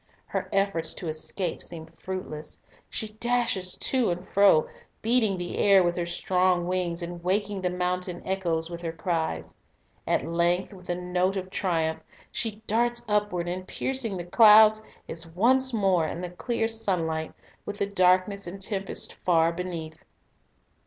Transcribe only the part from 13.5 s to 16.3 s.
piercing the clouds, is once more in